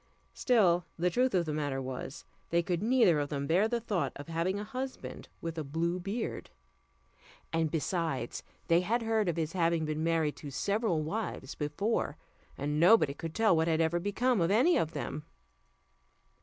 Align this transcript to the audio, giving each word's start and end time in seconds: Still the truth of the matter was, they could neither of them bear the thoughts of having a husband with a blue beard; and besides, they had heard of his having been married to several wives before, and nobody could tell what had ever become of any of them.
Still 0.33 0.87
the 0.97 1.11
truth 1.11 1.35
of 1.35 1.45
the 1.45 1.53
matter 1.53 1.79
was, 1.79 2.25
they 2.49 2.63
could 2.63 2.81
neither 2.81 3.19
of 3.19 3.29
them 3.29 3.45
bear 3.45 3.67
the 3.67 3.79
thoughts 3.79 4.13
of 4.15 4.29
having 4.29 4.59
a 4.59 4.63
husband 4.63 5.29
with 5.41 5.59
a 5.59 5.63
blue 5.63 5.99
beard; 5.99 6.49
and 7.53 7.69
besides, 7.69 8.41
they 8.67 8.81
had 8.81 9.03
heard 9.03 9.29
of 9.29 9.35
his 9.35 9.53
having 9.53 9.85
been 9.85 10.03
married 10.03 10.35
to 10.37 10.49
several 10.49 11.03
wives 11.03 11.53
before, 11.53 12.17
and 12.57 12.79
nobody 12.79 13.13
could 13.13 13.35
tell 13.35 13.55
what 13.55 13.67
had 13.67 13.79
ever 13.79 13.99
become 13.99 14.41
of 14.41 14.49
any 14.49 14.75
of 14.75 14.93
them. 14.93 15.23